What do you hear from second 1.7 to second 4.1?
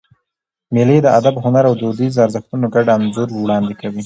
دودیزو ارزښتونو ګډ انځور وړاندي کوي.